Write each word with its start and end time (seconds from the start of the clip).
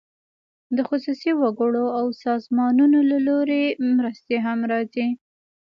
د 0.75 0.77
خصوصي 0.89 1.31
وګړو 1.41 1.85
او 1.99 2.05
سازمانونو 2.23 2.99
له 3.11 3.17
لوري 3.27 3.63
مرستې 3.97 4.35
هم 4.45 4.59
راځي. 4.71 5.07